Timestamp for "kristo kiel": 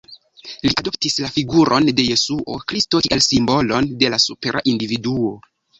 2.73-3.25